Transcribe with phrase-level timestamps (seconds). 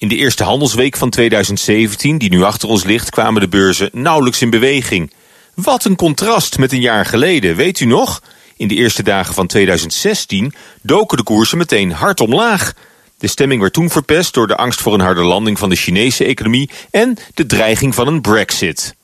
[0.00, 4.42] In de eerste handelsweek van 2017, die nu achter ons ligt, kwamen de beurzen nauwelijks
[4.42, 5.12] in beweging.
[5.54, 8.22] Wat een contrast met een jaar geleden, weet u nog?
[8.56, 12.72] In de eerste dagen van 2016 doken de koersen meteen hard omlaag.
[13.18, 16.24] De stemming werd toen verpest door de angst voor een harde landing van de Chinese
[16.24, 18.94] economie en de dreiging van een brexit.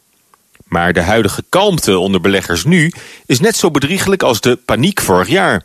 [0.65, 2.93] Maar de huidige kalmte onder beleggers nu
[3.27, 5.65] is net zo bedriegelijk als de paniek vorig jaar.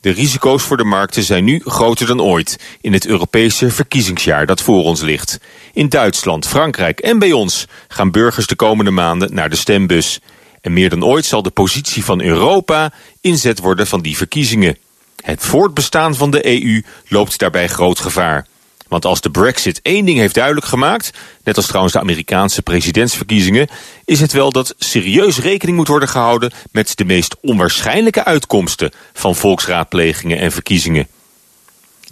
[0.00, 4.62] De risico's voor de markten zijn nu groter dan ooit in het Europese verkiezingsjaar dat
[4.62, 5.40] voor ons ligt.
[5.72, 10.20] In Duitsland, Frankrijk en bij ons gaan burgers de komende maanden naar de stembus.
[10.60, 14.78] En meer dan ooit zal de positie van Europa inzet worden van die verkiezingen.
[15.20, 18.46] Het voortbestaan van de EU loopt daarbij groot gevaar.
[18.88, 21.10] Want als de Brexit één ding heeft duidelijk gemaakt,
[21.44, 23.68] net als trouwens de Amerikaanse presidentsverkiezingen,
[24.04, 29.36] is het wel dat serieus rekening moet worden gehouden met de meest onwaarschijnlijke uitkomsten van
[29.36, 31.08] volksraadplegingen en verkiezingen.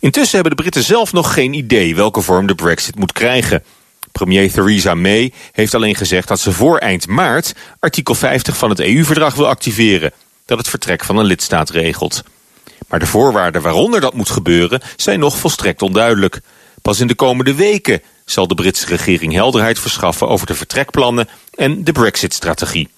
[0.00, 3.64] Intussen hebben de Britten zelf nog geen idee welke vorm de Brexit moet krijgen.
[4.12, 8.80] Premier Theresa May heeft alleen gezegd dat ze voor eind maart artikel 50 van het
[8.80, 10.12] EU-verdrag wil activeren,
[10.46, 12.22] dat het vertrek van een lidstaat regelt.
[12.88, 16.40] Maar de voorwaarden waaronder dat moet gebeuren zijn nog volstrekt onduidelijk.
[16.87, 21.84] Pas in de komende weken zal de Britse regering helderheid verschaffen over de vertrekplannen en
[21.84, 22.89] de Brexit-strategie.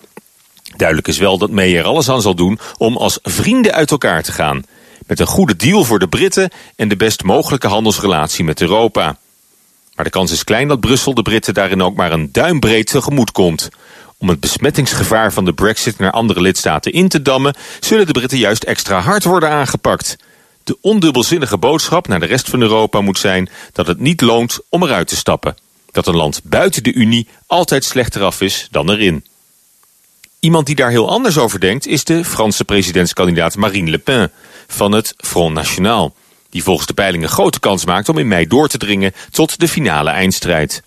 [0.76, 4.22] Duidelijk is wel dat May er alles aan zal doen om als vrienden uit elkaar
[4.22, 4.62] te gaan.
[5.06, 9.18] Met een goede deal voor de Britten en de best mogelijke handelsrelatie met Europa.
[9.94, 13.32] Maar de kans is klein dat Brussel de Britten daarin ook maar een duimbreed tegemoet
[13.32, 13.68] komt.
[14.18, 17.54] Om het besmettingsgevaar van de brexit naar andere lidstaten in te dammen...
[17.80, 20.16] zullen de Britten juist extra hard worden aangepakt.
[20.68, 23.48] De ondubbelzinnige boodschap naar de rest van Europa moet zijn...
[23.72, 25.56] dat het niet loont om eruit te stappen.
[25.90, 29.26] Dat een land buiten de Unie altijd slechter af is dan erin.
[30.40, 31.86] Iemand die daar heel anders over denkt...
[31.86, 34.32] is de Franse presidentskandidaat Marine Le Pen
[34.66, 36.14] van het Front National...
[36.50, 39.12] die volgens de peilingen grote kans maakt om in mei door te dringen...
[39.30, 40.82] tot de finale eindstrijd.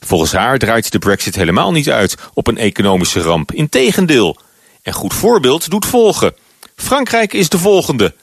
[0.00, 3.52] Volgens haar draait de brexit helemaal niet uit op een economische ramp.
[3.52, 4.36] Integendeel.
[4.82, 6.34] En goed voorbeeld doet volgen.
[6.76, 8.14] Frankrijk is de volgende.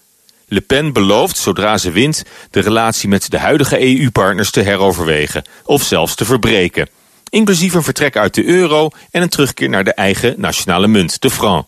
[0.47, 5.44] Le Pen belooft, zodra ze wint, de relatie met de huidige EU-partners te heroverwegen.
[5.63, 6.89] Of zelfs te verbreken.
[7.29, 11.29] Inclusief een vertrek uit de euro en een terugkeer naar de eigen nationale munt, de
[11.29, 11.67] franc.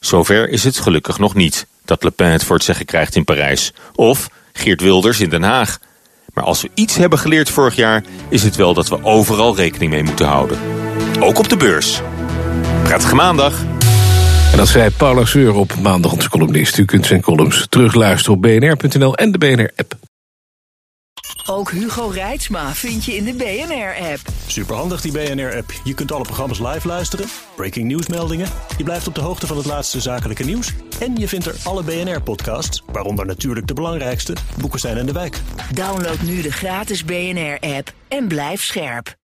[0.00, 3.24] Zover is het gelukkig nog niet dat Le Pen het voor het zeggen krijgt in
[3.24, 3.72] Parijs.
[3.94, 5.78] Of Geert Wilders in Den Haag.
[6.34, 9.90] Maar als we iets hebben geleerd vorig jaar, is het wel dat we overal rekening
[9.92, 10.58] mee moeten houden.
[11.20, 12.00] Ook op de beurs.
[12.82, 13.54] Prettige maandag.
[14.50, 16.78] En dat zei Paula Seur op maandag onze columnist.
[16.78, 19.94] U kunt zijn columns terugluisteren op bnr.nl en de BNR-app.
[21.46, 24.20] Ook Hugo Reitsma vind je in de BNR-app.
[24.46, 25.72] Superhandig die BNR-app.
[25.84, 28.48] Je kunt alle programma's live luisteren, breaking nieuwsmeldingen.
[28.76, 30.72] Je blijft op de hoogte van het laatste zakelijke nieuws.
[31.00, 35.40] En je vindt er alle BNR-podcasts, waaronder natuurlijk de belangrijkste, Boeken zijn in de wijk.
[35.74, 39.18] Download nu de gratis BNR-app en blijf scherp.